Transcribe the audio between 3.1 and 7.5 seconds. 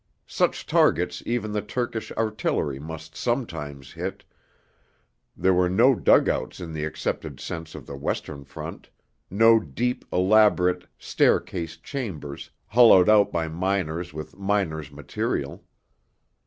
sometimes hit, There were no dug outs in the accepted